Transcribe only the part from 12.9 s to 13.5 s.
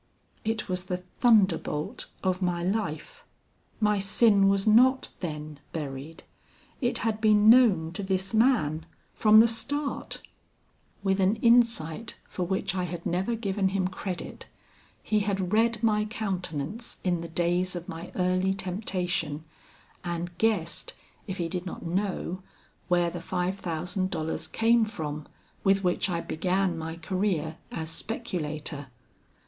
never